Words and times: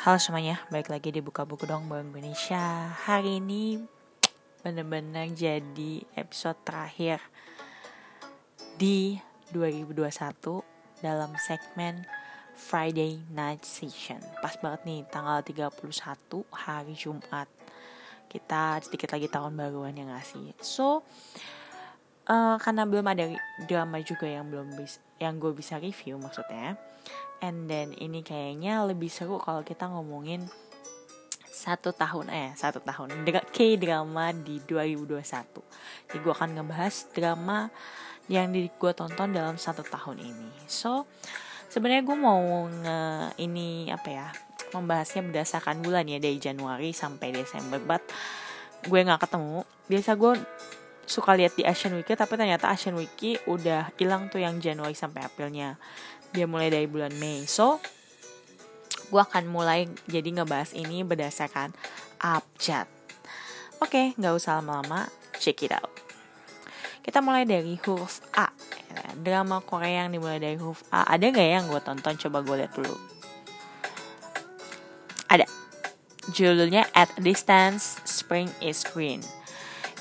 Halo 0.00 0.16
semuanya, 0.16 0.56
balik 0.72 0.88
lagi 0.88 1.12
di 1.12 1.20
Buka 1.20 1.44
Buku 1.44 1.68
Dong 1.68 1.84
Bank 1.84 2.16
Indonesia. 2.16 2.88
Hari 3.04 3.36
ini 3.36 3.84
bener-bener 4.64 5.28
jadi 5.28 6.00
episode 6.16 6.56
terakhir 6.64 7.20
di 8.80 9.20
2021 9.52 11.04
dalam 11.04 11.36
segmen 11.36 12.08
Friday 12.56 13.20
Night 13.28 13.68
Session. 13.68 14.24
Pas 14.40 14.56
banget 14.56 14.88
nih, 14.88 15.04
tanggal 15.12 15.44
31 15.44 15.68
hari 16.48 16.96
Jumat. 16.96 17.52
Kita 18.24 18.80
sedikit 18.80 19.12
lagi 19.12 19.28
tahun 19.28 19.52
baruan 19.52 20.00
ya 20.00 20.08
gak 20.08 20.24
sih? 20.24 20.56
So, 20.64 21.04
uh, 22.24 22.56
karena 22.56 22.88
belum 22.88 23.04
ada 23.04 23.36
drama 23.68 24.00
juga 24.00 24.24
yang 24.24 24.48
belum 24.48 24.80
bisa 24.80 24.96
yang 25.20 25.36
gue 25.36 25.52
bisa 25.52 25.76
review 25.76 26.16
maksudnya 26.16 26.80
and 27.40 27.68
then 27.68 27.92
ini 27.96 28.20
kayaknya 28.24 28.84
lebih 28.84 29.08
seru 29.08 29.40
kalau 29.40 29.64
kita 29.64 29.88
ngomongin 29.88 30.44
satu 31.60 31.92
tahun 31.92 32.32
eh 32.32 32.50
satu 32.56 32.80
tahun. 32.80 33.28
K 33.52 33.76
drama 33.76 34.32
di 34.32 34.64
2021 34.64 35.20
jadi 36.08 36.18
gue 36.24 36.32
akan 36.32 36.50
ngebahas 36.56 36.94
drama 37.12 37.68
yang 38.30 38.54
di 38.54 38.70
gue 38.70 38.92
tonton 38.94 39.34
dalam 39.34 39.60
satu 39.60 39.84
tahun 39.84 40.22
ini. 40.22 40.50
So 40.70 41.04
sebenarnya 41.68 42.06
gue 42.06 42.16
mau 42.16 42.40
nge 42.70 43.00
ini 43.42 43.92
apa 43.92 44.08
ya 44.08 44.28
membahasnya 44.70 45.26
berdasarkan 45.26 45.82
bulan 45.82 46.06
ya 46.06 46.22
dari 46.22 46.38
Januari 46.38 46.94
sampai 46.94 47.34
Desember. 47.34 47.82
But 47.82 48.06
gue 48.86 49.00
nggak 49.02 49.26
ketemu. 49.28 49.66
Biasa 49.90 50.10
gue 50.16 50.32
suka 51.10 51.34
lihat 51.34 51.58
di 51.58 51.66
Asian 51.66 51.98
Week 51.98 52.06
tapi 52.06 52.38
ternyata 52.38 52.70
Asian 52.70 52.94
Week 52.94 53.42
udah 53.50 53.90
hilang 53.98 54.30
tuh 54.30 54.38
yang 54.38 54.62
Januari 54.62 54.94
sampai 54.94 55.26
Aprilnya 55.26 55.74
dia 56.30 56.46
mulai 56.46 56.70
dari 56.70 56.86
bulan 56.86 57.12
Mei. 57.18 57.46
So 57.46 57.82
gue 59.10 59.18
akan 59.18 59.50
mulai 59.50 59.90
jadi 60.06 60.30
ngebahas 60.30 60.70
ini 60.74 61.02
berdasarkan 61.02 61.74
abjad. 62.22 62.86
Oke 63.82 63.90
okay, 63.90 64.06
nggak 64.14 64.34
usah 64.38 64.62
lama-lama. 64.62 65.10
Check 65.40 65.66
it 65.66 65.74
out. 65.74 65.90
Kita 67.00 67.24
mulai 67.24 67.48
dari 67.48 67.80
huruf 67.80 68.20
A. 68.36 68.52
Drama 69.16 69.64
Korea 69.64 70.04
yang 70.04 70.12
dimulai 70.12 70.36
dari 70.36 70.60
huruf 70.60 70.84
A. 70.92 71.08
Ada 71.08 71.32
gak 71.32 71.48
yang 71.48 71.64
gue 71.66 71.80
tonton? 71.80 72.14
Coba 72.20 72.44
gue 72.44 72.60
lihat 72.60 72.76
dulu. 72.76 72.92
Ada. 75.32 75.48
Judulnya 76.30 76.84
At 76.92 77.08
Distance 77.16 78.04
Spring 78.04 78.52
is 78.60 78.84
Green. 78.84 79.24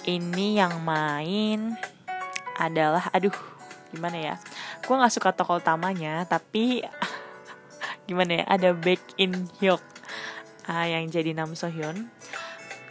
Ini 0.03 0.59
yang 0.59 0.83
main 0.83 1.79
adalah 2.59 3.07
aduh 3.15 3.33
gimana 3.95 4.19
ya 4.19 4.35
gue 4.89 4.97
nggak 4.97 5.13
suka 5.13 5.29
tokoh 5.37 5.61
utamanya 5.61 6.25
tapi 6.25 6.81
gimana 8.09 8.41
ya 8.41 8.45
ada 8.49 8.69
Baek 8.73 9.21
In 9.21 9.45
Hyuk 9.61 9.77
uh, 10.65 10.85
yang 10.89 11.05
jadi 11.13 11.37
Nam 11.37 11.53
So 11.53 11.69
Hyun. 11.69 12.09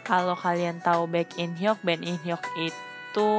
Kalau 0.07 0.39
kalian 0.39 0.79
tahu 0.79 1.11
Baek 1.11 1.35
In 1.35 1.59
Hyuk 1.59 1.75
Baek 1.83 1.99
In 1.99 2.15
Hyuk 2.23 2.39
itu 2.55 3.31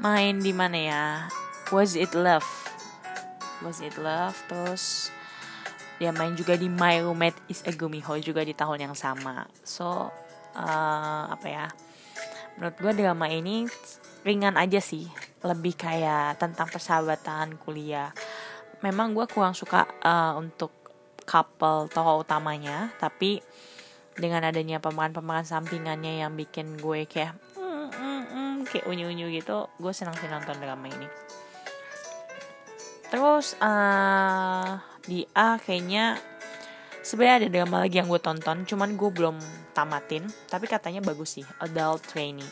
main 0.00 0.40
di 0.40 0.56
mana 0.56 0.78
ya? 0.80 1.04
Was 1.68 1.92
It 1.92 2.16
Love. 2.16 2.48
Was 3.60 3.84
It 3.84 4.00
Love 4.00 4.40
terus 4.48 5.12
dia 6.00 6.08
main 6.08 6.32
juga 6.32 6.56
di 6.56 6.72
My 6.72 7.04
Roommate 7.04 7.36
is 7.52 7.60
a 7.68 7.72
Gumiho 7.76 8.16
juga 8.24 8.48
di 8.48 8.56
tahun 8.56 8.88
yang 8.88 8.96
sama. 8.96 9.44
So 9.60 10.08
uh, 10.56 11.24
apa 11.28 11.46
ya? 11.52 11.68
Menurut 12.56 12.80
gue 12.80 12.92
drama 12.96 13.28
ini 13.28 13.68
ringan 14.24 14.56
aja 14.56 14.80
sih 14.80 15.31
lebih 15.42 15.74
kayak 15.74 16.38
tentang 16.38 16.70
persahabatan 16.70 17.58
kuliah. 17.58 18.14
Memang 18.82 19.14
gue 19.14 19.26
kurang 19.30 19.54
suka 19.54 19.86
uh, 20.02 20.34
untuk 20.38 20.70
couple 21.22 21.86
tokoh 21.86 22.26
utamanya 22.26 22.90
tapi 22.98 23.38
dengan 24.18 24.42
adanya 24.42 24.82
pemeran-pemeran 24.82 25.46
sampingannya 25.46 26.20
yang 26.26 26.34
bikin 26.34 26.76
gue 26.82 27.06
kayak 27.06 27.38
mm, 27.54 27.88
mm, 27.94 28.22
mm, 28.28 28.54
kayak 28.66 28.84
unyu-unyu 28.90 29.30
gitu 29.30 29.70
gue 29.78 29.92
senang 29.94 30.18
sih 30.18 30.26
nonton 30.26 30.58
drama 30.58 30.86
ini. 30.90 31.08
Terus 33.12 33.54
uh, 33.60 34.80
di 35.04 35.26
A 35.36 35.60
kayaknya 35.60 36.16
sebenarnya 37.02 37.36
ada 37.44 37.48
drama 37.50 37.76
lagi 37.82 37.98
yang 37.98 38.06
gue 38.06 38.22
tonton 38.22 38.62
cuman 38.62 38.94
gue 38.94 39.10
belum 39.10 39.36
tamatin 39.74 40.22
tapi 40.46 40.70
katanya 40.70 41.02
bagus 41.02 41.36
sih 41.36 41.46
adult 41.58 42.06
training 42.06 42.46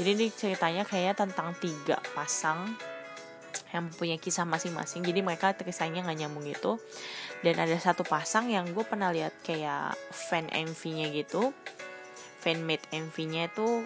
jadi 0.00 0.16
ini 0.16 0.32
ceritanya 0.32 0.88
kayaknya 0.88 1.28
tentang 1.28 1.52
tiga 1.60 2.00
pasang 2.16 2.72
yang 3.68 3.92
punya 3.92 4.16
kisah 4.16 4.48
masing-masing. 4.48 5.04
Jadi 5.04 5.20
mereka 5.20 5.52
kisahnya 5.52 6.00
nggak 6.00 6.24
nyambung 6.24 6.48
gitu. 6.48 6.80
Dan 7.44 7.60
ada 7.60 7.76
satu 7.76 8.00
pasang 8.00 8.48
yang 8.48 8.64
gue 8.72 8.80
pernah 8.80 9.12
lihat 9.12 9.36
kayak 9.44 9.92
fan 10.08 10.48
MV-nya 10.48 11.12
gitu. 11.12 11.52
Fan 12.40 12.64
made 12.64 12.80
MV-nya 12.88 13.52
itu 13.52 13.84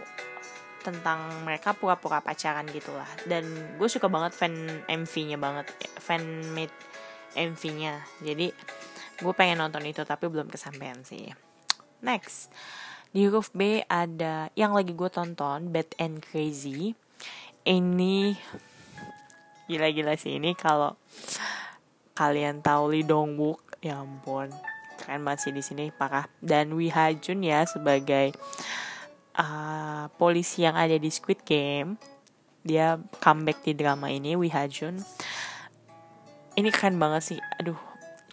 tentang 0.87 1.19
mereka 1.43 1.75
pura-pura 1.75 2.23
pacaran 2.23 2.71
gitulah. 2.71 3.11
Dan 3.27 3.75
gue 3.75 3.89
suka 3.91 4.07
banget 4.07 4.39
fan 4.39 4.55
MV-nya 4.87 5.35
banget. 5.35 5.67
Fan 5.99 6.23
made 6.55 6.79
MV-nya 7.35 7.99
jadi 8.23 8.55
gue 9.19 9.35
pengen 9.35 9.59
nonton 9.59 9.83
itu 9.83 10.07
tapi 10.07 10.31
belum 10.31 10.47
kesampaian 10.47 11.03
sih. 11.03 11.27
Next 12.07 12.55
di 13.15 13.31
huruf 13.31 13.55
B 13.55 13.87
ada 13.87 14.51
yang 14.59 14.75
lagi 14.75 14.91
gue 14.91 15.07
tonton 15.07 15.71
Bad 15.71 15.95
and 16.03 16.19
Crazy. 16.19 16.99
Ini 17.63 18.35
gila-gila 19.71 20.19
sih 20.19 20.43
ini 20.43 20.59
kalau 20.59 20.99
kalian 22.19 22.59
tahu 22.59 22.91
Lee 22.91 23.07
Dong 23.07 23.39
Wook. 23.39 23.79
Ya 23.79 24.03
ampun 24.03 24.51
keren 24.99 25.23
banget 25.23 25.47
sih 25.47 25.53
di 25.55 25.63
sini 25.63 25.95
parah. 25.95 26.27
Dan 26.43 26.75
Wi 26.75 26.91
Ha 26.91 27.15
Jun 27.15 27.47
ya 27.47 27.63
sebagai 27.71 28.35
uh, 29.39 30.11
polisi 30.19 30.67
yang 30.67 30.75
ada 30.75 30.99
di 30.99 31.07
Squid 31.07 31.47
Game. 31.47 31.95
Dia 32.67 32.99
comeback 33.23 33.63
di 33.63 33.79
drama 33.79 34.11
ini 34.11 34.35
Wi 34.35 34.51
Ha 34.51 34.67
Jun. 34.67 34.99
Ini 36.59 36.69
keren 36.75 36.99
banget 36.99 37.23
sih 37.31 37.39
aduh. 37.63 37.79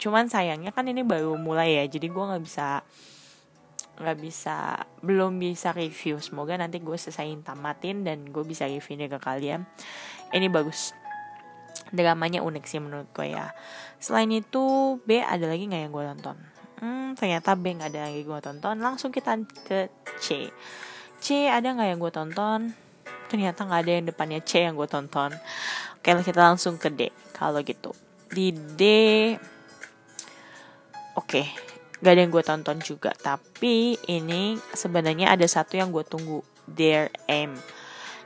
Cuman 0.01 0.25
sayangnya 0.25 0.73
kan 0.73 0.89
ini 0.89 1.05
baru 1.05 1.37
mulai 1.37 1.77
ya 1.77 1.85
jadi 1.85 2.09
gue 2.09 2.23
nggak 2.33 2.41
bisa 2.49 2.81
nggak 4.01 4.19
bisa 4.19 4.81
belum 5.05 5.37
bisa 5.37 5.71
review. 5.71 6.17
Semoga 6.17 6.57
nanti 6.57 6.81
gue 6.81 6.97
selesaiin 6.97 7.45
tamatin 7.45 8.01
dan 8.01 8.25
gue 8.27 8.43
bisa 8.43 8.65
reviewnya 8.65 9.07
ke 9.07 9.21
kalian. 9.21 9.63
Ini 10.33 10.49
bagus. 10.49 10.97
Dramanya 11.93 12.41
unik 12.41 12.65
sih 12.65 12.81
menurut 12.81 13.07
gue 13.13 13.31
ya. 13.31 13.53
Selain 14.01 14.29
itu 14.33 14.97
B 15.05 15.21
ada 15.21 15.45
lagi 15.45 15.69
nggak 15.69 15.81
yang 15.85 15.93
gue 15.93 16.05
tonton? 16.15 16.37
Hmm 16.81 17.13
ternyata 17.13 17.53
B 17.53 17.77
nggak 17.77 17.89
ada 17.93 18.01
lagi 18.09 18.21
gue 18.25 18.39
tonton. 18.41 18.75
Langsung 18.81 19.13
kita 19.13 19.37
ke 19.67 19.91
C. 20.19 20.49
C 21.21 21.47
ada 21.47 21.69
nggak 21.69 21.89
yang 21.93 21.99
gue 22.01 22.11
tonton? 22.11 22.73
Ternyata 23.29 23.63
nggak 23.63 23.81
ada 23.85 23.91
yang 23.91 24.05
depannya 24.09 24.39
C 24.41 24.65
yang 24.65 24.75
gue 24.75 24.89
tonton. 24.89 25.31
Oke 26.01 26.09
kita 26.25 26.41
langsung 26.41 26.81
ke 26.81 26.89
D. 26.89 27.13
Kalau 27.37 27.61
gitu. 27.61 27.93
Di 28.31 28.49
D 28.55 28.81
oke. 31.13 31.27
okay, 31.27 31.45
gak 32.01 32.11
ada 32.17 32.21
yang 32.25 32.33
gue 32.33 32.43
tonton 32.43 32.77
juga. 32.81 33.13
Tapi 33.15 33.97
ini 34.09 34.57
sebenarnya 34.73 35.33
ada 35.33 35.45
satu 35.47 35.77
yang 35.77 35.93
gue 35.93 36.03
tunggu. 36.03 36.41
Dare 36.71 37.11
M 37.27 37.57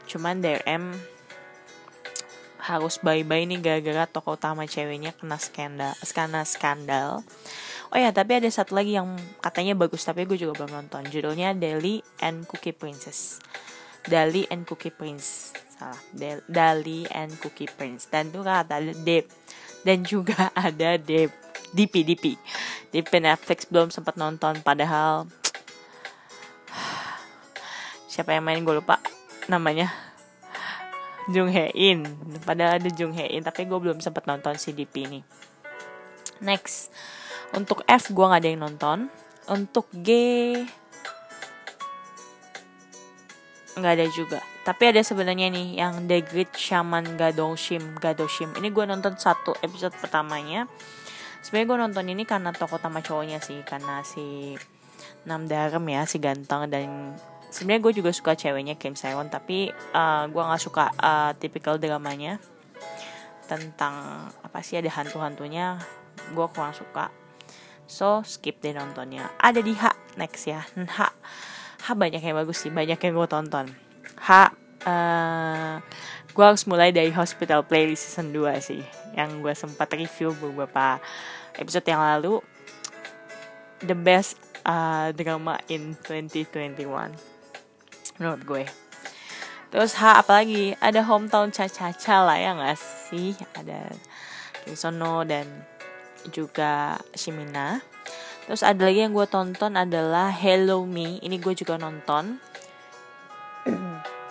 cuman 0.05 0.37
Dare 0.39 0.61
M 0.69 0.93
harus 2.65 2.97
bye-bye 2.97 3.45
nih 3.45 3.61
gara-gara 3.61 4.09
toko 4.09 4.33
utama 4.33 4.65
ceweknya 4.65 5.13
kena 5.13 5.37
skandal 5.37 5.93
kena 6.01 6.41
skandal. 6.45 7.21
Oh 7.93 7.97
ya 8.01 8.09
tapi 8.09 8.41
ada 8.41 8.49
satu 8.49 8.73
lagi 8.73 8.97
yang 8.97 9.13
katanya 9.37 9.77
bagus 9.77 10.01
tapi 10.01 10.25
gue 10.25 10.37
juga 10.37 10.65
belum 10.65 10.73
nonton. 10.73 11.05
Judulnya 11.05 11.53
Dali 11.53 12.01
and 12.25 12.49
Cookie 12.49 12.73
Princess. 12.73 13.37
Dali 14.05 14.49
and 14.49 14.65
Cookie 14.65 14.93
Prince. 14.93 15.53
Salah. 15.77 16.01
Dali 16.49 17.05
and 17.13 17.37
Cookie 17.37 17.69
Prince. 17.69 18.09
Dan 18.09 18.33
tuh 18.33 18.41
ada 18.41 18.81
Deb. 18.81 19.29
Dan 19.85 20.01
juga 20.01 20.49
ada 20.57 20.97
Deb. 20.97 21.29
DP 21.75 22.07
DP 22.07 22.39
DP 22.95 23.19
Netflix 23.19 23.67
belum 23.67 23.91
sempat 23.91 24.15
nonton 24.15 24.63
padahal 24.63 25.27
siapa 28.11 28.31
yang 28.31 28.47
main 28.47 28.63
gue 28.63 28.71
lupa 28.71 29.03
namanya. 29.51 29.91
Jung 31.25 31.49
Hae 31.49 31.73
In. 31.73 32.05
Padahal 32.45 32.77
ada 32.77 32.89
Jung 32.93 33.11
Hae 33.17 33.33
In 33.35 33.43
tapi 33.43 33.65
gue 33.65 33.75
belum 33.75 33.99
sempat 33.99 34.29
nonton 34.29 34.55
si 34.55 34.71
DP 34.71 35.09
ini. 35.09 35.19
Next. 36.39 36.93
Untuk 37.51 37.81
F 37.89 38.13
gue 38.13 38.25
nggak 38.25 38.41
ada 38.45 38.49
yang 38.49 38.61
nonton. 38.63 38.97
Untuk 39.49 39.89
G 39.91 40.09
nggak 43.75 43.93
ada 43.99 44.07
juga. 44.07 44.39
Tapi 44.63 44.83
ada 44.95 45.01
sebenarnya 45.03 45.51
nih 45.51 45.77
yang 45.77 46.07
The 46.07 46.23
Great 46.23 46.55
Shaman 46.55 47.19
Gadoshim 47.19 47.99
Gadoshim 47.99 48.55
ini 48.57 48.71
gue 48.71 48.85
nonton 48.87 49.13
satu 49.19 49.53
episode 49.61 49.93
pertamanya 49.99 50.65
sebenarnya 51.45 51.69
gue 51.69 51.77
nonton 51.77 52.05
ini 52.09 52.25
karena 52.25 52.49
tokoh 52.49 52.81
utama 52.81 53.05
cowoknya 53.05 53.37
sih 53.37 53.61
karena 53.61 54.01
si 54.01 54.57
Nam 55.29 55.45
Darem 55.45 55.85
ya 55.85 56.09
si 56.09 56.17
ganteng 56.17 56.65
dan 56.73 57.13
sebenarnya 57.53 57.81
gue 57.85 57.93
juga 58.01 58.09
suka 58.09 58.33
ceweknya 58.33 58.73
Kim 58.81 58.97
Sewon 58.97 59.29
tapi 59.29 59.69
uh, 59.93 60.25
gue 60.25 60.41
nggak 60.41 60.63
suka 60.65 60.89
uh, 60.97 61.37
tipikal 61.37 61.77
dramanya 61.77 62.41
tentang 63.45 64.25
apa 64.41 64.65
sih 64.65 64.81
ada 64.81 64.89
hantu-hantunya 64.89 65.77
gue 66.33 66.47
kurang 66.49 66.73
suka. 66.73 67.13
So 67.85 68.25
skip 68.25 68.57
deh 68.65 68.73
nontonnya. 68.73 69.29
Ada 69.37 69.61
di 69.61 69.77
H 69.77 70.17
next 70.17 70.49
ya. 70.49 70.65
H. 70.73 70.99
H 71.85 71.87
banyak 71.93 72.25
yang 72.25 72.41
bagus 72.41 72.65
sih 72.65 72.73
banyak 72.73 72.97
yang 72.97 73.13
gue 73.13 73.27
tonton. 73.29 73.69
H 74.17 74.29
uh, 74.89 75.77
gue 76.35 76.43
harus 76.43 76.67
mulai 76.67 76.91
dari 76.91 77.15
Hospital 77.15 77.63
Playlist 77.63 78.11
season 78.11 78.35
2 78.35 78.59
sih 78.59 78.83
yang 79.15 79.39
gue 79.39 79.55
sempat 79.55 79.87
review 79.95 80.35
beberapa 80.35 80.99
episode 81.55 81.87
yang 81.87 82.03
lalu. 82.03 82.43
The 83.79 83.95
best 83.95 84.35
uh, 84.67 85.15
drama 85.15 85.63
in 85.71 85.95
2021 86.03 86.75
menurut 88.19 88.41
gue. 88.43 88.63
Terus 89.71 89.95
H 89.95 90.19
apalagi? 90.19 90.75
Ada 90.83 91.07
hometown 91.07 91.55
caca-caca 91.55 92.17
lah 92.27 92.37
ya 92.39 92.51
gak 92.51 92.79
sih? 92.79 93.31
Ada 93.55 93.95
Kim 94.63 94.75
Sono 94.75 95.23
dan 95.23 95.47
juga 96.35 96.99
Shimina. 97.15 97.79
Terus 98.43 98.61
ada 98.61 98.83
lagi 98.83 99.07
yang 99.07 99.15
gue 99.15 99.27
tonton 99.27 99.79
adalah 99.79 100.35
Hello 100.35 100.83
Me. 100.83 101.17
Ini 101.23 101.39
gue 101.39 101.55
juga 101.55 101.79
nonton 101.79 102.43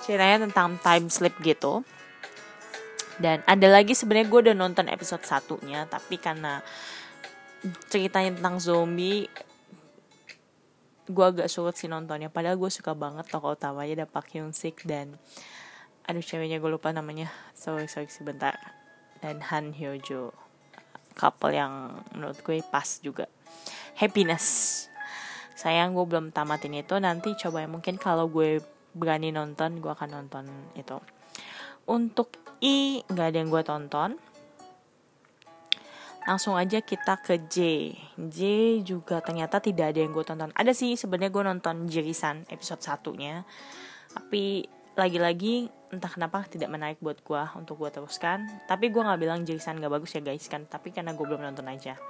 ceritanya 0.05 0.45
tentang 0.45 0.77
time 0.85 1.09
sleep 1.09 1.35
gitu. 1.41 1.81
Dan 3.17 3.41
ada 3.49 3.69
lagi 3.71 3.97
sebenarnya 3.97 4.29
gue 4.29 4.41
udah 4.51 4.57
nonton 4.59 4.91
episode 4.91 5.23
satunya 5.25 5.87
tapi 5.87 6.19
karena 6.19 6.61
ceritanya 7.89 8.37
tentang 8.37 8.59
zombie 8.61 9.31
gue 11.09 11.25
agak 11.25 11.49
sulit 11.49 11.77
sih 11.77 11.89
nontonnya. 11.89 12.29
Padahal 12.29 12.61
gue 12.61 12.69
suka 12.69 12.93
banget 12.93 13.29
tokoh 13.29 13.57
utamanya 13.57 14.05
ada 14.05 14.07
Park 14.09 14.37
Hyun 14.37 14.53
Sik 14.53 14.85
dan 14.85 15.17
aduh 16.05 16.21
ceweknya 16.21 16.61
gue 16.61 16.71
lupa 16.71 16.93
namanya. 16.93 17.33
Sorry 17.57 17.89
sorry 17.89 18.09
sebentar. 18.13 18.57
Dan 19.25 19.41
Han 19.41 19.73
Hyo 19.73 19.97
Jo 20.05 20.37
couple 21.15 21.55
yang 21.55 22.03
menurut 22.13 22.43
gue 22.43 22.61
pas 22.67 22.99
juga. 23.01 23.31
Happiness. 23.95 24.87
Sayang 25.55 25.95
gue 25.95 26.05
belum 26.05 26.35
tamatin 26.35 26.75
itu 26.75 26.99
nanti 26.99 27.39
coba 27.39 27.63
ya. 27.63 27.69
Mungkin 27.71 27.95
kalau 27.97 28.27
gue 28.27 28.59
berani 28.95 29.35
nonton 29.35 29.83
gue 29.83 29.91
akan 29.91 30.11
nonton 30.23 30.47
itu. 30.79 30.97
Untuk 31.91 32.39
I 32.65 33.03
nggak 33.05 33.27
ada 33.35 33.39
yang 33.43 33.51
gue 33.51 33.63
tonton. 33.67 34.11
Langsung 36.25 36.57
aja 36.57 36.81
kita 36.81 37.21
ke 37.21 37.37
J. 37.53 37.59
J 38.17 38.39
juga 38.81 39.21
ternyata 39.21 39.61
tidak 39.61 39.93
ada 39.93 40.01
yang 40.01 40.15
gue 40.15 40.25
tonton. 40.25 40.49
Ada 40.57 40.73
sih 40.73 40.97
sebenarnya 40.97 41.29
gue 41.29 41.45
nonton 41.45 41.85
Jirisan 41.85 42.49
episode 42.49 42.81
satunya. 42.81 43.45
Tapi 44.09 44.65
lagi-lagi 44.97 45.69
entah 45.93 46.09
kenapa 46.09 46.47
tidak 46.49 46.73
menarik 46.73 46.99
buat 47.05 47.21
gue 47.21 47.43
untuk 47.61 47.77
gue 47.77 47.93
teruskan. 47.93 48.49
Tapi 48.65 48.89
gue 48.89 49.05
nggak 49.05 49.21
bilang 49.21 49.45
Jirisan 49.45 49.77
gak 49.77 49.93
bagus 49.93 50.17
ya 50.17 50.25
guys 50.25 50.49
kan. 50.49 50.65
Tapi 50.65 50.97
karena 50.97 51.13
gue 51.13 51.27
belum 51.29 51.45
nonton 51.45 51.69
aja. 51.69 52.01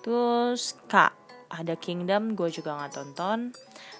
Terus 0.00 0.80
K 0.88 1.12
ada 1.52 1.74
Kingdom 1.76 2.32
gue 2.32 2.48
juga 2.48 2.80
nggak 2.80 2.92
tonton. 2.96 3.52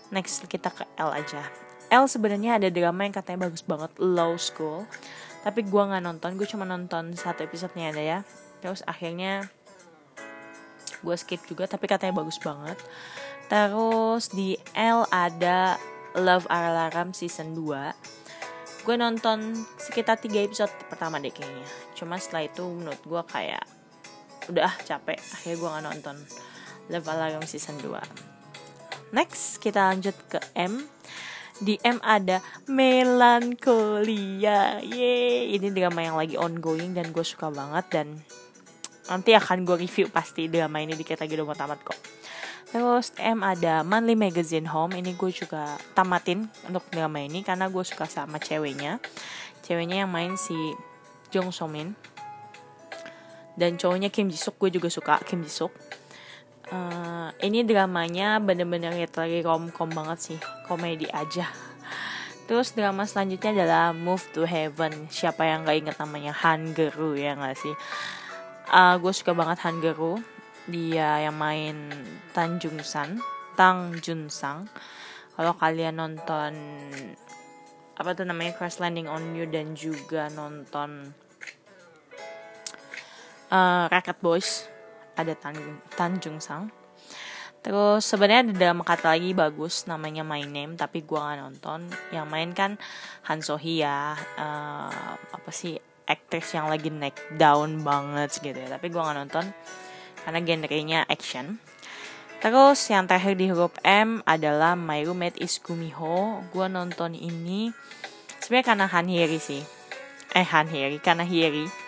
Next 0.08 0.49
kita 0.49 0.72
ke 0.72 0.88
L 0.96 1.12
aja 1.12 1.63
L 1.94 2.11
sebenarnya 2.11 2.58
ada 2.58 2.67
drama 2.75 3.06
yang 3.06 3.14
katanya 3.14 3.46
bagus 3.46 3.62
banget 3.62 3.94
Low 4.02 4.35
School. 4.35 4.82
Tapi 5.46 5.62
gue 5.62 5.82
nggak 5.87 6.02
nonton 6.02 6.35
gue 6.35 6.49
cuma 6.50 6.67
nonton 6.67 7.14
satu 7.14 7.46
episodenya 7.46 7.94
ada 7.94 8.02
ya. 8.02 8.19
Terus 8.58 8.82
akhirnya 8.82 9.46
gue 11.06 11.14
skip 11.14 11.46
juga 11.46 11.70
tapi 11.70 11.87
katanya 11.87 12.19
bagus 12.19 12.43
banget. 12.43 12.82
Terus 13.46 14.35
di 14.35 14.58
L 14.75 15.06
ada 15.14 15.79
Love 16.19 16.50
Alarm 16.50 17.14
season 17.14 17.55
2 17.55 18.82
gue 18.85 19.00
nonton 19.00 19.56
sekitar 19.81 20.20
3 20.20 20.44
episode 20.44 20.69
pertama 20.91 21.17
deh 21.23 21.31
kayaknya. 21.31 21.64
Cuma 21.94 22.19
setelah 22.19 22.50
itu 22.50 22.67
menurut 22.69 23.00
gue 23.00 23.23
kayak 23.31 23.64
udah 24.49 24.69
ah 24.69 24.76
capek 24.85 25.17
akhirnya 25.32 25.56
gue 25.56 25.69
gak 25.69 25.85
nonton 25.85 26.17
Love 26.93 27.08
Alarm 27.08 27.44
season 27.49 27.81
2 27.81 29.14
next 29.17 29.62
kita 29.62 29.94
lanjut 29.94 30.17
ke 30.29 30.41
M 30.58 30.85
di 31.62 31.78
M 31.86 32.02
ada 32.02 32.42
Melancholia 32.66 33.62
Yeay. 34.82 35.54
Ini 35.54 35.70
drama 35.70 36.02
yang 36.02 36.18
lagi 36.18 36.34
ongoing 36.34 36.98
dan 36.98 37.14
gue 37.14 37.22
suka 37.22 37.46
banget 37.52 37.84
Dan 37.94 38.18
nanti 39.06 39.36
akan 39.36 39.62
gue 39.62 39.86
review 39.86 40.08
pasti 40.10 40.48
drama 40.50 40.80
ini 40.82 40.98
dikit 40.98 41.20
lagi 41.22 41.36
udah 41.38 41.46
mau 41.46 41.54
tamat 41.54 41.78
kok. 41.84 41.98
Terus 42.74 43.14
M 43.22 43.46
ada 43.46 43.86
Monthly 43.86 44.18
Magazine 44.18 44.66
Home. 44.66 44.98
Ini 44.98 45.14
gue 45.14 45.30
juga 45.30 45.78
tamatin 45.94 46.50
untuk 46.66 46.82
drama 46.90 47.22
ini 47.22 47.46
karena 47.46 47.70
gue 47.70 47.84
suka 47.86 48.10
sama 48.10 48.42
ceweknya. 48.42 48.98
Ceweknya 49.62 50.02
yang 50.02 50.10
main 50.10 50.34
si 50.34 50.56
Jung 51.30 51.54
So 51.54 51.70
Min. 51.70 51.94
Dan 53.54 53.78
cowoknya 53.78 54.10
Kim 54.10 54.26
Ji 54.26 54.34
Suk 54.34 54.58
gue 54.58 54.74
juga 54.74 54.90
suka 54.90 55.22
Kim 55.22 55.46
Ji 55.46 55.52
Suk 55.52 55.70
uh, 56.74 57.30
ini 57.38 57.62
dramanya 57.62 58.42
bener-bener 58.42 58.90
lagi 58.98 59.38
rom-com 59.46 59.94
banget 59.94 60.18
sih. 60.18 60.38
Komedi 60.66 61.06
aja. 61.14 61.46
Terus 62.44 62.74
drama 62.76 63.06
selanjutnya 63.06 63.62
adalah 63.62 63.86
Move 63.94 64.26
to 64.34 64.42
Heaven. 64.44 65.08
Siapa 65.08 65.46
yang 65.46 65.64
gak 65.64 65.78
inget 65.80 65.96
namanya? 65.96 66.34
Han 66.44 66.74
Geru 66.74 67.14
ya 67.14 67.38
gak 67.38 67.56
sih? 67.56 67.72
uh, 68.74 68.96
gue 69.00 69.12
suka 69.12 69.32
banget 69.36 69.60
Han 69.64 69.80
Geru. 69.80 70.20
Dia 70.64 71.28
yang 71.28 71.36
main 71.36 71.92
Tanjung 72.32 72.80
San. 72.80 73.20
Tang 73.54 73.94
Jun 74.00 74.32
Sang. 74.32 74.64
Kalau 75.34 75.52
kalian 75.54 76.00
nonton 76.00 76.52
apa 77.94 78.10
tuh 78.16 78.26
namanya? 78.26 78.56
Crash 78.56 78.80
Landing 78.80 79.06
on 79.06 79.36
You 79.36 79.46
dan 79.46 79.76
juga 79.76 80.26
nonton 80.32 81.14
uh, 83.52 83.84
Rocket 83.92 84.18
Boys 84.18 84.73
ada 85.14 85.32
Tan 85.38 85.56
Tanjung 85.94 86.38
Sang. 86.38 86.70
Terus 87.64 88.05
sebenarnya 88.05 88.44
ada 88.44 88.52
drama 88.52 88.84
kata 88.84 89.16
lagi 89.16 89.32
bagus 89.32 89.88
namanya 89.88 90.20
My 90.20 90.44
Name 90.44 90.76
tapi 90.76 91.00
gue 91.00 91.16
gak 91.16 91.40
nonton. 91.40 91.88
Yang 92.12 92.26
main 92.28 92.50
kan 92.52 92.76
Han 93.25 93.40
So 93.40 93.56
Hya, 93.56 94.12
uh, 94.37 95.16
apa 95.16 95.49
sih 95.49 95.81
aktris 96.05 96.52
yang 96.52 96.69
lagi 96.69 96.93
naik 96.93 97.16
down 97.40 97.81
banget 97.81 98.37
gitu 98.44 98.56
ya. 98.56 98.69
Tapi 98.76 98.93
gue 98.93 99.00
nggak 99.00 99.16
nonton 99.16 99.44
karena 100.25 100.40
genrenya 100.44 101.00
action. 101.08 101.56
Terus 102.44 102.84
yang 102.93 103.08
terakhir 103.08 103.40
di 103.40 103.49
huruf 103.49 103.72
M 103.81 104.20
adalah 104.28 104.76
My 104.76 105.00
Roommate 105.00 105.40
is 105.40 105.56
Kumiho 105.56 106.44
gue 106.52 106.67
nonton 106.69 107.17
ini 107.17 107.72
sebenarnya 108.44 108.67
karena 108.69 108.87
Han 108.93 109.08
Hiri 109.08 109.40
sih. 109.40 109.64
Eh 110.37 110.44
Han 110.52 110.69
Hiri 110.69 111.00
karena 111.00 111.25
Hiri 111.25 111.83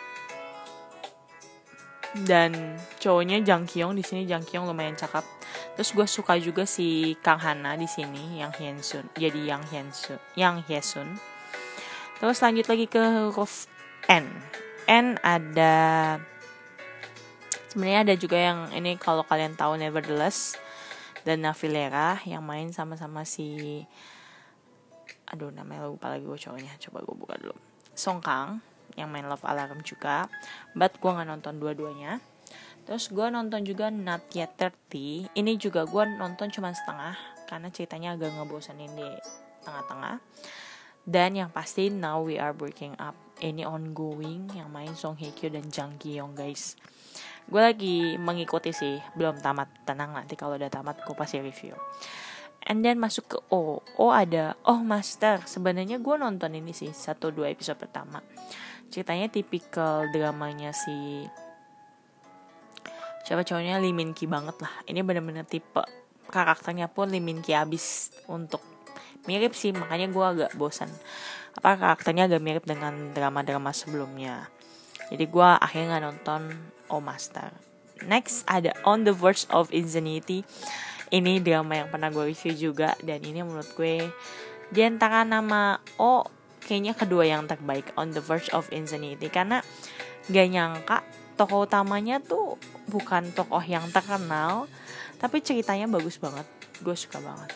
dan 2.25 2.81
cowoknya 3.03 3.45
Jang 3.45 3.69
Kyung 3.69 3.93
di 3.93 4.01
sini 4.01 4.25
Jang 4.25 4.47
Kyung 4.47 4.65
lumayan 4.65 4.97
cakep. 4.97 5.37
Terus 5.77 5.93
gue 5.93 6.07
suka 6.09 6.41
juga 6.41 6.65
si 6.65 7.13
Kang 7.21 7.37
Hana 7.37 7.77
di 7.77 7.85
sini 7.85 8.41
yang 8.41 8.49
Hyunsun 8.49 9.13
jadi 9.13 9.57
yang 9.57 9.63
Hyunsun 9.69 10.17
yang 10.33 10.65
Hyesun 10.65 11.21
terus 12.17 12.41
lanjut 12.41 12.65
lagi 12.65 12.89
ke 12.89 13.01
huruf 13.29 13.69
N. 14.09 14.25
N 14.89 15.21
ada 15.21 16.17
sebenarnya 17.69 18.01
ada 18.09 18.15
juga 18.17 18.41
yang 18.41 18.73
ini 18.73 18.97
kalau 18.97 19.21
kalian 19.27 19.53
tahu 19.53 19.77
Nevertheless 19.77 20.57
dan 21.29 21.45
Navilera 21.45 22.23
yang 22.25 22.41
main 22.41 22.73
sama-sama 22.73 23.29
si 23.29 23.85
aduh 25.29 25.51
namanya 25.53 25.91
lupa 25.91 26.09
lagi 26.09 26.25
gue 26.25 26.39
cowoknya 26.39 26.73
coba 26.89 27.05
gue 27.05 27.17
buka 27.19 27.35
dulu. 27.37 27.57
Song 27.93 28.25
Kang 28.25 28.65
yang 28.97 29.13
main 29.13 29.29
Love 29.29 29.45
Alarm 29.45 29.85
juga 29.85 30.27
but 30.73 30.97
gue 30.97 31.11
nggak 31.13 31.29
nonton 31.29 31.61
dua-duanya. 31.61 32.19
Terus 32.87 33.11
gue 33.11 33.27
nonton 33.27 33.67
juga 33.67 33.91
Not 33.91 34.31
Yet 34.31 34.55
30 34.63 35.35
ini 35.35 35.53
juga 35.59 35.83
gue 35.85 36.07
nonton 36.17 36.49
cuma 36.55 36.71
setengah 36.71 37.19
karena 37.51 37.69
ceritanya 37.75 38.15
agak 38.15 38.31
ngebosanin 38.35 38.95
di 38.95 39.11
tengah-tengah. 39.67 40.23
Dan 41.07 41.39
yang 41.39 41.51
pasti 41.51 41.91
Now 41.91 42.23
We 42.27 42.39
Are 42.39 42.55
Breaking 42.55 42.99
Up. 42.99 43.15
Ini 43.39 43.63
ongoing 43.63 44.55
yang 44.55 44.71
main 44.71 44.95
Song 44.99 45.15
Hye 45.19 45.35
Kyo 45.35 45.51
dan 45.51 45.71
Jang 45.71 45.99
Ki 45.99 46.19
Yong 46.19 46.35
guys. 46.35 46.75
Gue 47.47 47.63
lagi 47.63 48.19
mengikuti 48.19 48.75
sih 48.75 48.99
belum 49.15 49.39
tamat. 49.39 49.87
Tenang 49.87 50.15
nanti 50.15 50.35
kalau 50.35 50.59
udah 50.59 50.71
tamat 50.71 51.03
gue 51.07 51.15
pasti 51.15 51.39
review. 51.39 51.75
And 52.67 52.83
then 52.83 52.99
masuk 52.99 53.31
ke 53.31 53.39
O. 53.55 53.83
O 53.99 54.05
ada 54.11 54.59
Oh 54.67 54.83
Master. 54.83 55.47
Sebenarnya 55.47 56.03
gue 56.03 56.17
nonton 56.19 56.55
ini 56.55 56.75
sih 56.75 56.91
satu 56.91 57.31
dua 57.31 57.51
episode 57.55 57.79
pertama 57.79 58.19
ceritanya 58.91 59.29
tipikal 59.29 60.07
dramanya 60.11 60.71
si 60.71 61.27
siapa 63.27 63.43
cowoknya? 63.43 63.83
Lee 63.83 63.91
Min 63.91 64.15
Ki 64.15 64.31
banget 64.31 64.55
lah. 64.63 64.73
Ini 64.87 65.03
bener-bener 65.03 65.43
tipe 65.43 65.83
karakternya 66.31 66.87
pun 66.91 67.11
Lee 67.11 67.23
Min 67.23 67.43
Ki 67.43 67.55
abis 67.59 68.15
untuk 68.31 68.63
mirip 69.27 69.53
sih 69.59 69.75
makanya 69.75 70.07
gue 70.11 70.25
agak 70.25 70.51
bosan. 70.55 70.91
Apa 71.59 71.75
karakternya 71.75 72.31
agak 72.31 72.43
mirip 72.43 72.65
dengan 72.65 73.11
drama-drama 73.11 73.75
sebelumnya. 73.75 74.47
Jadi 75.11 75.25
gue 75.27 75.49
akhirnya 75.59 75.99
nonton 76.03 76.51
Oh 76.87 77.03
Master. 77.03 77.51
Next 78.07 78.47
ada 78.47 78.77
On 78.87 79.03
the 79.03 79.15
Verge 79.15 79.49
of 79.51 79.73
Insanity. 79.75 80.47
Ini 81.11 81.39
drama 81.43 81.79
yang 81.79 81.89
pernah 81.91 82.11
gue 82.11 82.35
review 82.35 82.71
juga 82.71 82.99
dan 83.03 83.23
ini 83.23 83.43
menurut 83.43 83.71
gue 83.79 84.11
di 84.75 84.81
antara 84.83 85.23
nama 85.23 85.79
Oh 86.03 86.27
kayaknya 86.67 86.99
kedua 86.99 87.23
yang 87.23 87.47
terbaik 87.47 87.95
On 87.95 88.11
the 88.11 88.19
Verge 88.19 88.51
of 88.51 88.67
Insanity. 88.75 89.31
Karena 89.31 89.63
gak 90.27 90.49
nyangka 90.51 91.07
tokoh 91.39 91.71
utamanya 91.71 92.19
tuh 92.19 92.59
bukan 92.91 93.31
tokoh 93.31 93.63
yang 93.63 93.87
terkenal 93.95 94.67
tapi 95.23 95.39
ceritanya 95.41 95.87
bagus 95.87 96.19
banget. 96.19 96.45
Gue 96.83 96.99
suka 96.99 97.23
banget. 97.23 97.55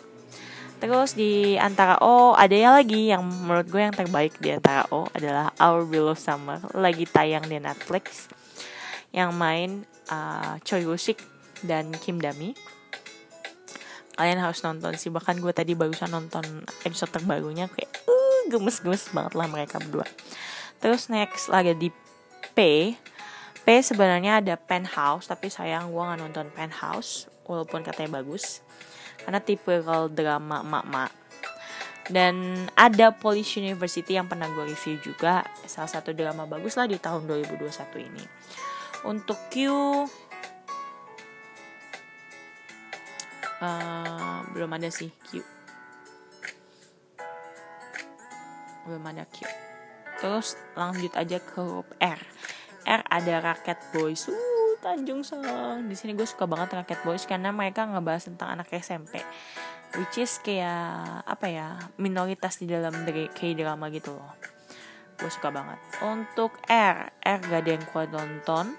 Terus 0.80 1.12
di 1.12 1.60
antara 1.60 2.00
O 2.00 2.32
ada 2.32 2.56
yang 2.56 2.72
lagi 2.72 3.12
yang 3.12 3.20
menurut 3.20 3.68
gue 3.68 3.82
yang 3.84 3.92
terbaik 3.92 4.32
di 4.40 4.56
antara 4.56 4.88
O 4.88 5.04
adalah 5.12 5.52
Our 5.60 5.84
Beloved 5.84 6.16
Summer 6.16 6.56
lagi 6.72 7.04
tayang 7.04 7.44
di 7.44 7.60
Netflix 7.60 8.32
yang 9.12 9.36
main 9.36 9.84
uh, 10.08 10.56
Choi 10.64 10.88
Woo 10.88 10.96
Sik 10.96 11.20
dan 11.60 11.92
Kim 11.92 12.16
Dami. 12.16 12.56
Kalian 14.16 14.40
harus 14.40 14.64
nonton 14.64 14.96
sih 14.96 15.12
bahkan 15.12 15.36
gue 15.36 15.52
tadi 15.52 15.76
barusan 15.76 16.12
nonton 16.12 16.64
episode 16.84 17.12
terbarunya 17.12 17.68
kayak 17.68 17.92
uh, 18.08 18.19
gemes-gemes 18.48 19.12
banget 19.12 19.34
lah 19.36 19.46
mereka 19.50 19.76
berdua. 19.76 20.08
Terus 20.80 21.12
next 21.12 21.52
lagi 21.52 21.76
di 21.76 21.88
P. 22.56 22.58
P 23.60 23.66
sebenarnya 23.84 24.40
ada 24.40 24.56
Penthouse 24.56 25.28
tapi 25.28 25.52
sayang 25.52 25.92
gue 25.92 26.00
nggak 26.00 26.20
nonton 26.24 26.46
Penthouse 26.56 27.28
walaupun 27.44 27.84
katanya 27.84 28.24
bagus. 28.24 28.64
Karena 29.20 29.44
tipe 29.44 29.84
kalau 29.84 30.08
drama 30.08 30.64
mak-mak 30.64 31.12
dan 32.08 32.66
ada 32.74 33.12
Polish 33.14 33.60
University 33.60 34.16
yang 34.16 34.26
pernah 34.26 34.48
gue 34.48 34.72
review 34.72 34.96
juga. 35.04 35.44
Salah 35.68 35.92
satu 35.92 36.16
drama 36.16 36.48
bagus 36.48 36.74
lah 36.74 36.88
di 36.88 36.96
tahun 36.96 37.28
2021 37.28 38.08
ini. 38.08 38.24
Untuk 39.04 39.36
Q 39.52 39.68
uh, 43.60 44.38
belum 44.50 44.70
ada 44.74 44.88
sih 44.88 45.12
Q 45.28 45.59
belum 48.90 49.06
ada 49.06 49.22
Q 49.30 49.46
terus 50.18 50.58
lanjut 50.74 51.14
aja 51.14 51.38
ke 51.38 51.62
R 52.02 52.20
R 52.84 53.02
ada 53.06 53.34
Raket 53.38 53.78
Boys 53.94 54.26
uh 54.26 54.60
Tanjung 54.80 55.20
Song. 55.20 55.86
Di 55.86 55.94
sini 55.94 56.16
gue 56.16 56.24
suka 56.24 56.48
banget 56.48 56.72
Raket 56.72 57.04
Boys 57.04 57.28
karena 57.28 57.52
mereka 57.52 57.84
ngebahas 57.84 58.32
tentang 58.32 58.56
anak 58.56 58.72
SMP. 58.72 59.20
Which 59.94 60.16
is 60.16 60.40
kayak 60.40 61.22
apa 61.28 61.46
ya 61.46 61.76
minoritas 62.00 62.56
di 62.58 62.66
dalam 62.66 63.04
K-drama 63.04 63.92
gitu 63.92 64.16
loh. 64.16 64.34
Gue 65.20 65.28
suka 65.28 65.52
banget. 65.52 65.76
Untuk 66.00 66.56
R, 66.64 67.12
R 67.12 67.38
gak 67.44 67.60
ada 67.60 67.70
yang 67.70 67.84
kuat 67.92 68.08
nonton. 68.08 68.72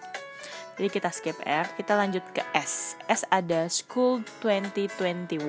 Jadi 0.79 0.89
kita 0.89 1.13
skip 1.13 1.37
R, 1.45 1.69
kita 1.77 1.93
lanjut 1.93 2.25
ke 2.33 2.41
S. 2.57 2.97
S 3.05 3.21
ada 3.29 3.69
School 3.69 4.25
2021. 4.41 5.45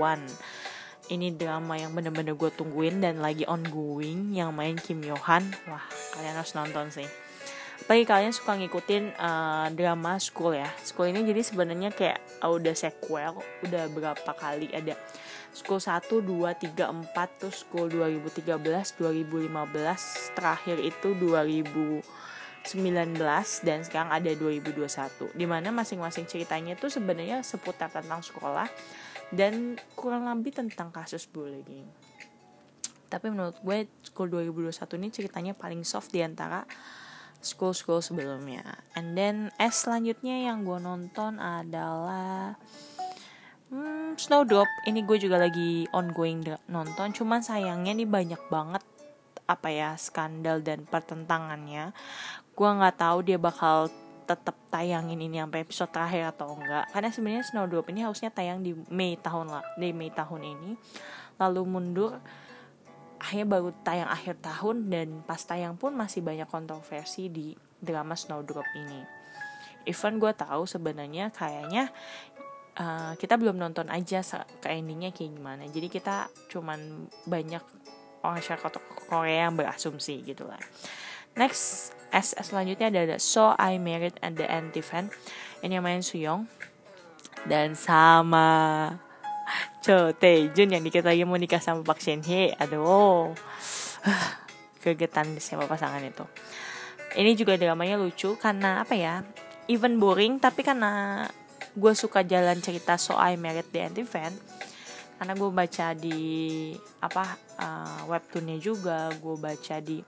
Ini 1.11 1.35
drama 1.35 1.75
yang 1.75 1.99
bener-bener 1.99 2.39
gue 2.39 2.51
tungguin 2.55 3.03
dan 3.03 3.19
lagi 3.19 3.43
ongoing 3.43 4.39
yang 4.39 4.55
main 4.55 4.79
Kim 4.79 5.03
Yohan. 5.03 5.43
Wah, 5.67 5.83
kalian 6.15 6.39
harus 6.39 6.55
nonton 6.55 6.95
sih. 6.95 7.09
Bagi 7.91 8.07
kalian 8.07 8.31
suka 8.31 8.55
ngikutin 8.55 9.19
uh, 9.19 9.67
drama 9.75 10.15
school 10.23 10.55
ya. 10.55 10.71
School 10.87 11.11
ini 11.11 11.27
jadi 11.27 11.43
sebenarnya 11.43 11.91
kayak 11.91 12.23
uh, 12.39 12.55
udah 12.55 12.71
sequel 12.79 13.43
udah 13.67 13.85
berapa 13.91 14.31
kali 14.39 14.71
ada. 14.71 14.95
School 15.51 15.83
1, 15.83 16.07
2, 16.07 16.23
3, 16.23 16.71
4 16.71 17.39
terus 17.43 17.67
school 17.67 17.91
2013, 17.91 18.47
2015 18.63 20.39
terakhir 20.39 20.77
itu 20.79 21.09
2019 21.19 22.07
dan 23.67 23.79
sekarang 23.83 24.11
ada 24.15 24.31
2021 24.33 25.35
di 25.35 25.45
mana 25.45 25.69
masing-masing 25.75 26.25
ceritanya 26.25 26.79
itu 26.79 26.89
sebenarnya 26.89 27.45
seputar 27.45 27.93
tentang 27.93 28.25
sekolah 28.25 28.71
dan 29.33 29.81
kurang 29.97 30.29
lebih 30.29 30.53
tentang 30.53 30.93
kasus 30.93 31.25
bullying 31.27 31.89
tapi 33.13 33.29
menurut 33.29 33.61
gue 33.61 33.89
school 34.09 34.33
2021 34.33 35.01
ini 35.01 35.09
ceritanya 35.13 35.53
paling 35.53 35.85
soft 35.85 36.09
di 36.13 36.25
antara 36.25 36.65
antara 36.65 36.65
school-school 37.43 38.01
sebelumnya. 38.01 38.63
And 38.97 39.19
then 39.19 39.51
S 39.59 39.85
selanjutnya 39.85 40.49
yang 40.49 40.65
gue 40.65 40.79
nonton 40.79 41.37
adalah 41.43 42.57
hmm, 43.69 44.17
Snowdrop. 44.17 44.71
Ini 44.89 45.05
gue 45.05 45.19
juga 45.21 45.43
lagi 45.43 45.85
ongoing 45.93 46.47
nonton. 46.71 47.13
Cuman 47.13 47.45
sayangnya 47.45 47.93
nih 47.93 48.09
banyak 48.09 48.43
banget 48.49 48.81
apa 49.45 49.69
ya 49.69 49.99
skandal 49.99 50.65
dan 50.65 50.87
pertentangannya. 50.89 51.93
Gue 52.57 52.71
nggak 52.71 52.97
tahu 52.97 53.27
dia 53.27 53.37
bakal 53.37 53.91
tetap 54.23 54.57
tayangin 54.71 55.19
ini 55.19 55.43
sampai 55.43 55.67
episode 55.67 55.91
terakhir 55.91 56.33
atau 56.33 56.55
enggak 56.57 56.89
karena 56.95 57.11
sebenarnya 57.11 57.45
Snowdrop 57.47 57.87
ini 57.91 58.01
harusnya 58.07 58.31
tayang 58.31 58.63
di 58.63 58.73
Mei 58.89 59.19
tahun 59.19 59.51
lah 59.51 59.65
di 59.77 59.91
Mei 59.91 60.09
tahun 60.15 60.43
ini 60.43 60.71
lalu 61.37 61.61
mundur 61.67 62.17
akhirnya 63.23 63.47
baru 63.47 63.71
tayang 63.87 64.11
akhir 64.11 64.43
tahun 64.43 64.91
dan 64.91 65.09
pas 65.23 65.39
tayang 65.39 65.79
pun 65.79 65.95
masih 65.95 66.27
banyak 66.27 66.51
kontroversi 66.51 67.31
di 67.31 67.55
drama 67.79 68.19
Snowdrop 68.19 68.67
ini. 68.75 69.07
Even 69.87 70.19
gue 70.19 70.35
tahu 70.35 70.67
sebenarnya 70.67 71.31
kayaknya 71.31 71.91
uh, 72.79 73.15
kita 73.15 73.39
belum 73.39 73.63
nonton 73.63 73.87
aja 73.95 74.27
ke 74.59 74.69
endingnya 74.71 75.15
kayak 75.15 75.39
gimana. 75.39 75.63
Jadi 75.71 75.87
kita 75.87 76.27
cuman 76.51 77.07
banyak 77.31 77.63
orang 78.27 78.43
masyarakat 78.43 78.73
Korea 79.07 79.51
yang 79.51 79.55
berasumsi 79.55 80.27
gitu 80.27 80.47
lah. 80.47 80.59
Next, 81.39 81.95
S 82.13 82.37
selanjutnya 82.37 82.93
ada 82.93 83.17
So 83.17 83.57
I 83.57 83.81
Married 83.81 84.21
at 84.21 84.37
the 84.37 84.45
Anti-Fan. 84.45 85.09
Ini 85.65 85.81
yang 85.81 85.85
main 85.85 86.05
Suyong. 86.05 86.45
Dan 87.49 87.75
sama 87.75 88.47
Cho 89.83 90.15
Taejun 90.15 90.71
yang 90.71 90.85
dikit 90.87 91.03
lagi 91.03 91.27
mau 91.27 91.35
nikah 91.35 91.59
sama 91.59 91.83
Park 91.83 91.99
Shin 92.05 92.23
Hye 92.23 92.55
aduh. 92.55 93.35
Kegetan 94.85 95.41
siapa 95.41 95.67
pasangan 95.67 96.05
itu. 96.05 96.23
Ini 97.19 97.35
juga 97.35 97.59
dramanya 97.59 97.99
lucu 97.99 98.39
karena 98.39 98.85
apa 98.85 98.95
ya? 98.95 99.27
Even 99.67 99.99
boring 99.99 100.39
tapi 100.39 100.63
karena 100.63 101.25
gue 101.73 101.93
suka 101.97 102.21
jalan 102.23 102.61
cerita 102.61 103.01
So 103.01 103.17
I 103.17 103.41
Married 103.41 103.73
the 103.73 103.81
Anti 103.81 104.05
Fan 104.05 104.37
karena 105.23 105.39
gue 105.39 105.51
baca 105.55 105.87
di 105.95 106.21
apa 106.99 107.39
uh, 107.63 108.11
webtoonnya 108.11 108.59
juga 108.59 109.07
gue 109.23 109.37
baca 109.39 109.79
di 109.79 110.03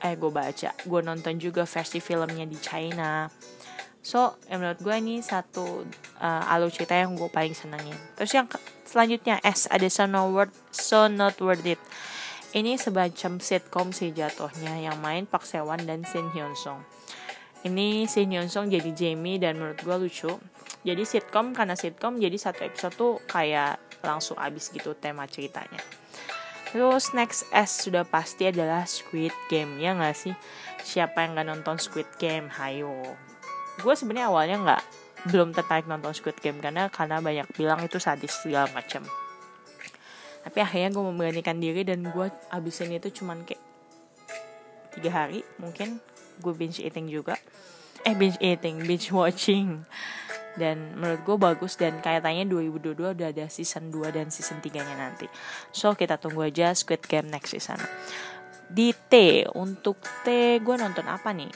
eh 0.00 0.16
gue 0.16 0.32
baca 0.32 0.70
gue 0.72 1.00
nonton 1.04 1.36
juga 1.36 1.68
versi 1.68 2.00
filmnya 2.00 2.48
di 2.48 2.58
China 2.58 3.28
So, 4.00 4.40
ya 4.48 4.56
menurut 4.56 4.80
gue 4.80 4.96
ini 4.96 5.20
satu 5.20 5.84
uh, 6.24 6.68
cerita 6.72 6.96
yang 6.96 7.20
gue 7.20 7.28
paling 7.28 7.52
senengin. 7.52 7.92
Terus 8.16 8.32
yang 8.32 8.48
selanjutnya 8.88 9.36
S 9.44 9.68
ada 9.68 9.84
So 9.92 10.08
Not 10.08 10.32
Worth, 10.32 10.56
so 10.72 11.04
Not 11.04 11.36
Worth 11.36 11.68
It. 11.68 11.80
Ini 12.56 12.80
semacam 12.80 13.38
sitcom 13.38 13.92
sih 13.92 14.10
jatuhnya 14.10 14.80
yang 14.80 14.98
main 15.04 15.28
Park 15.28 15.44
Sewan 15.44 15.84
dan 15.84 16.02
Shin 16.08 16.26
Hyun 16.32 16.56
Song. 16.56 16.80
Ini 17.62 18.08
Shin 18.08 18.32
Hyun 18.32 18.48
Song 18.48 18.72
jadi 18.72 18.90
Jamie 18.96 19.36
dan 19.36 19.60
menurut 19.60 19.78
gue 19.84 19.96
lucu. 20.08 20.32
Jadi 20.80 21.02
sitcom 21.04 21.52
karena 21.52 21.76
sitcom 21.76 22.16
jadi 22.16 22.34
satu 22.40 22.64
episode 22.64 22.94
tuh 22.96 23.12
kayak 23.28 24.00
langsung 24.00 24.40
abis 24.40 24.72
gitu 24.72 24.96
tema 24.96 25.28
ceritanya. 25.28 25.99
Terus 26.70 27.10
next 27.18 27.50
S 27.50 27.82
sudah 27.82 28.06
pasti 28.06 28.46
adalah 28.46 28.86
Squid 28.86 29.34
Game 29.50 29.82
ya 29.82 29.90
nggak 29.98 30.14
sih? 30.14 30.34
Siapa 30.78 31.26
yang 31.26 31.34
nggak 31.34 31.48
nonton 31.50 31.76
Squid 31.82 32.06
Game? 32.22 32.46
Hayo. 32.46 32.94
Gue 33.82 33.94
sebenarnya 33.98 34.30
awalnya 34.30 34.56
nggak 34.62 34.82
belum 35.34 35.50
tertarik 35.50 35.90
nonton 35.90 36.14
Squid 36.14 36.38
Game 36.38 36.62
karena 36.62 36.86
karena 36.86 37.18
banyak 37.18 37.50
bilang 37.58 37.82
itu 37.82 37.98
sadis 37.98 38.38
segala 38.38 38.70
macam. 38.70 39.02
Tapi 40.46 40.58
akhirnya 40.62 40.94
gue 40.94 41.04
memberanikan 41.04 41.58
diri 41.58 41.82
dan 41.82 42.06
gue 42.06 42.26
abisin 42.54 42.94
itu 42.94 43.10
cuman 43.18 43.42
kayak 43.42 43.60
tiga 44.94 45.10
hari 45.10 45.42
mungkin. 45.58 45.98
Gue 46.38 46.54
binge 46.54 46.78
eating 46.78 47.10
juga. 47.10 47.34
Eh 48.06 48.14
binge 48.14 48.38
eating 48.38 48.86
binge 48.86 49.10
watching 49.10 49.82
dan 50.58 50.98
menurut 50.98 51.22
gue 51.22 51.36
bagus 51.38 51.78
dan 51.78 52.02
kayaknya 52.02 52.46
2022 52.48 53.14
udah 53.14 53.28
ada 53.30 53.46
season 53.46 53.94
2 53.94 54.10
dan 54.10 54.34
season 54.34 54.58
3 54.58 54.82
nya 54.82 54.94
nanti 54.98 55.30
so 55.70 55.94
kita 55.94 56.18
tunggu 56.18 56.50
aja 56.50 56.74
Squid 56.74 57.06
Game 57.06 57.30
next 57.30 57.54
season 57.54 57.78
di 58.66 58.90
T 58.90 59.46
untuk 59.54 60.02
T 60.26 60.58
gue 60.58 60.76
nonton 60.78 61.06
apa 61.06 61.30
nih 61.30 61.50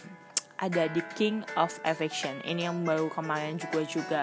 ada 0.65 0.87
The 0.91 1.03
King 1.19 1.43
of 1.59 1.75
Affection. 1.83 2.39
Ini 2.47 2.71
yang 2.71 2.87
baru 2.87 3.11
kemarin 3.11 3.59
juga 3.59 3.81
juga 3.85 4.23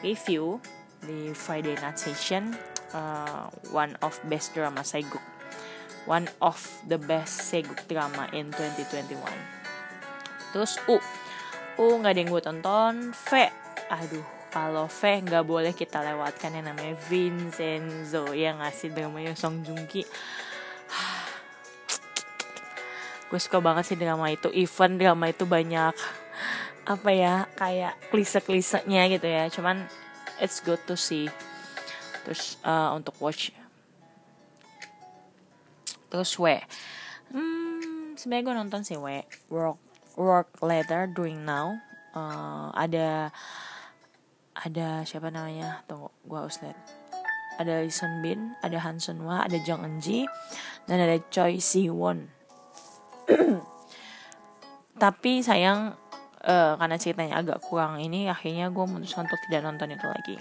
review 0.00 0.62
di 1.02 1.34
Friday 1.34 1.74
Night 1.82 1.98
Session. 1.98 2.54
Uh, 2.96 3.52
one 3.68 3.92
of 4.00 4.16
best 4.32 4.56
drama 4.56 4.80
Seguk. 4.80 5.20
One 6.08 6.30
of 6.40 6.56
the 6.88 6.96
best 6.96 7.52
Seguk 7.52 7.84
drama 7.90 8.30
in 8.32 8.48
2021. 8.56 9.12
Terus 10.56 10.80
U. 10.88 10.96
U 11.78 11.86
nggak 12.00 12.12
ada 12.16 12.20
yang 12.24 12.30
gue 12.32 12.42
tonton. 12.42 12.94
V. 13.12 13.30
Aduh, 13.88 14.24
kalau 14.52 14.84
V 14.84 15.00
nggak 15.24 15.44
boleh 15.48 15.72
kita 15.72 16.04
lewatkan 16.04 16.52
yang 16.52 16.68
namanya 16.72 16.92
Vincenzo 17.08 18.36
yang 18.36 18.60
ngasih 18.60 18.92
dramanya 18.92 19.32
Song 19.32 19.64
Joong 19.64 19.88
Ki 19.88 20.04
gue 23.28 23.40
suka 23.40 23.60
banget 23.60 23.92
sih 23.92 23.98
drama 24.00 24.32
itu. 24.32 24.48
Even 24.56 24.96
drama 24.96 25.28
itu 25.28 25.44
banyak 25.44 25.94
apa 26.88 27.10
ya 27.12 27.44
kayak 27.56 27.94
klise-klisenya 28.08 29.12
gitu 29.12 29.28
ya. 29.28 29.52
Cuman 29.52 29.84
it's 30.40 30.64
good 30.64 30.80
to 30.88 30.96
see. 30.96 31.28
Terus 32.24 32.56
uh, 32.64 32.96
untuk 32.96 33.16
watch. 33.20 33.52
Terus 36.08 36.32
W 36.40 36.56
hmm, 37.32 38.16
sebenarnya 38.16 38.44
gue 38.48 38.54
nonton 38.56 38.80
sih 38.80 38.96
W 38.96 39.20
work 39.52 39.80
work 40.16 40.48
later 40.64 41.04
doing 41.08 41.44
now. 41.44 41.76
Uh, 42.16 42.72
ada 42.72 43.28
ada 44.58 45.06
siapa 45.06 45.30
namanya? 45.30 45.86
Tunggu 45.86 46.10
gue 46.26 46.38
harus 46.38 46.58
lihat. 46.62 46.78
Ada 47.58 47.82
Lee 47.82 47.90
Sun 47.90 48.22
Bin 48.22 48.54
ada 48.62 48.78
Han 48.86 49.02
Sun 49.02 49.18
Hwa 49.26 49.42
ada 49.42 49.58
Jung 49.66 49.82
Eun 49.82 49.98
Ji 49.98 50.30
dan 50.86 51.02
ada 51.02 51.18
Choi 51.26 51.58
Si 51.58 51.90
Won 51.90 52.30
tapi 55.02 55.42
sayang 55.42 55.98
uh, 56.46 56.78
karena 56.78 56.96
ceritanya 57.02 57.34
agak 57.42 57.58
kurang 57.66 57.98
ini 57.98 58.30
akhirnya 58.30 58.70
gue 58.70 58.84
memutuskan 58.86 59.26
untuk 59.26 59.42
tidak 59.50 59.66
nonton 59.66 59.90
itu 59.90 60.06
lagi. 60.06 60.36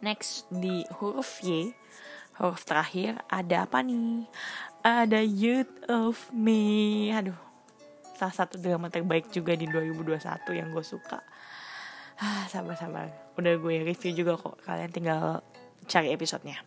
Next 0.00 0.48
di 0.48 0.88
huruf 0.96 1.44
Y 1.44 1.76
huruf 2.40 2.64
terakhir 2.64 3.20
ada 3.28 3.68
apa 3.68 3.84
nih? 3.84 4.24
Ada 4.80 5.20
Youth 5.20 5.84
of 5.92 6.32
Me. 6.32 7.12
Aduh 7.12 7.36
salah 8.16 8.36
satu 8.36 8.60
drama 8.60 8.92
terbaik 8.92 9.32
juga 9.32 9.56
di 9.56 9.64
2021 9.64 10.20
yang 10.52 10.68
gue 10.76 10.84
suka 10.84 11.24
ah 12.20 12.44
sabar 12.52 12.76
udah 13.40 13.54
gue 13.56 13.74
review 13.80 14.12
juga 14.12 14.36
kok. 14.36 14.60
Kalian 14.60 14.92
tinggal 14.92 15.40
cari 15.88 16.12
episodenya. 16.12 16.60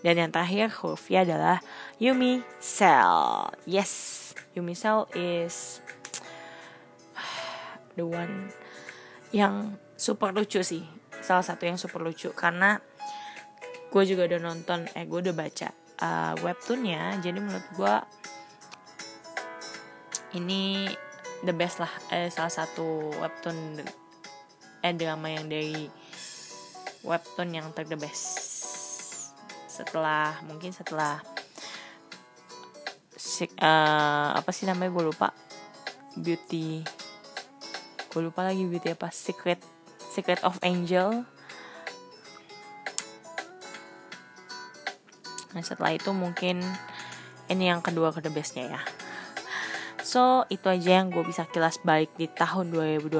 Dan 0.00 0.16
yang 0.16 0.30
terakhir 0.32 0.72
huruf 0.80 1.06
Y 1.12 1.22
adalah 1.22 1.62
Yumi 2.02 2.42
Cell. 2.58 3.52
Yes 3.68 4.18
Yumi 4.58 4.74
Cell 4.74 5.06
is 5.14 5.78
the 7.94 8.02
one 8.02 8.50
yang 9.30 9.78
super 9.94 10.34
lucu 10.34 10.66
sih. 10.66 10.82
Salah 11.22 11.46
satu 11.46 11.70
yang 11.70 11.78
super 11.78 12.02
lucu. 12.02 12.34
Karena 12.34 12.80
gue 13.90 14.02
juga 14.06 14.26
udah 14.26 14.40
nonton 14.42 14.90
eh 14.98 15.06
gue 15.06 15.18
udah 15.22 15.34
baca 15.36 15.68
uh, 16.02 16.34
webtoonnya. 16.42 17.22
Jadi 17.22 17.38
menurut 17.38 17.66
gue 17.78 17.94
ini 20.34 20.90
the 21.46 21.54
best 21.54 21.78
lah 21.78 21.92
eh, 22.10 22.30
salah 22.30 22.52
satu 22.52 23.14
webtoon 23.22 23.78
eh 24.80 24.94
drama 24.96 25.28
yang 25.28 25.48
dari 25.48 25.88
webtoon 27.04 27.52
yang 27.56 27.68
ter 27.72 27.88
the 27.88 27.96
best. 27.96 28.24
Setelah 29.68 30.40
mungkin 30.44 30.72
setelah 30.72 31.20
uh, 33.60 34.28
apa 34.36 34.50
sih 34.52 34.68
namanya? 34.68 34.92
Gue 34.92 35.04
lupa. 35.12 35.32
Beauty. 36.16 36.84
Gue 38.10 38.22
lupa 38.24 38.44
lagi 38.44 38.64
beauty 38.66 38.92
apa. 38.92 39.08
Secret 39.12 39.60
secret 40.10 40.40
of 40.44 40.60
angel. 40.64 41.24
Nah 45.50 45.62
setelah 45.66 45.96
itu 45.96 46.10
mungkin 46.14 46.62
ini 47.50 47.66
yang 47.66 47.82
kedua 47.82 48.14
ke 48.14 48.22
the 48.22 48.30
bestnya 48.30 48.70
ya 48.70 48.99
So 50.10 50.42
itu 50.50 50.66
aja 50.66 50.98
yang 50.98 51.14
gue 51.14 51.22
bisa 51.22 51.46
kilas 51.46 51.78
balik 51.86 52.10
di 52.18 52.26
tahun 52.26 52.74
2021 52.74 53.14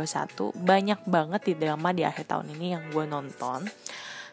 Banyak 0.59 1.07
banget 1.07 1.47
di 1.47 1.55
drama 1.55 1.95
di 1.95 2.03
akhir 2.03 2.27
tahun 2.27 2.51
ini 2.59 2.75
yang 2.75 2.91
gue 2.91 3.07
nonton. 3.07 3.63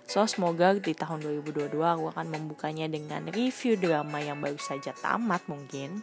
So 0.09 0.25
semoga 0.25 0.73
di 0.73 0.97
tahun 0.97 1.21
2022 1.21 1.77
gue 1.77 2.09
akan 2.09 2.27
membukanya 2.33 2.89
dengan 2.89 3.29
review 3.29 3.77
drama 3.77 4.17
yang 4.17 4.41
baru 4.41 4.57
saja 4.57 4.89
tamat 4.97 5.45
mungkin. 5.45 6.01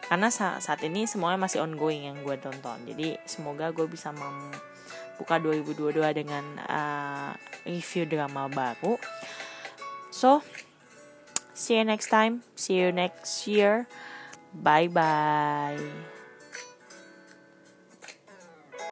Karena 0.00 0.32
saat 0.32 0.80
ini 0.80 1.04
semuanya 1.04 1.44
masih 1.44 1.60
ongoing 1.60 2.08
yang 2.08 2.24
gue 2.24 2.40
tonton. 2.40 2.80
Jadi 2.88 3.20
semoga 3.28 3.68
gue 3.68 3.84
bisa 3.84 4.16
membuka 4.16 5.36
2022 5.44 5.92
dengan 6.24 6.44
uh, 6.64 7.36
review 7.68 8.08
drama 8.08 8.48
baru. 8.48 8.96
So 10.08 10.40
see 11.52 11.76
you 11.76 11.84
next 11.84 12.08
time. 12.08 12.40
See 12.56 12.80
you 12.80 12.96
next 12.96 13.44
year 13.44 13.84
bye 14.64 14.88
bye 14.88 16.06